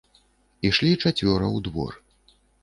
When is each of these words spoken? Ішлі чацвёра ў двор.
Ішлі 0.69 0.91
чацвёра 1.03 1.47
ў 1.51 1.57
двор. 1.69 1.93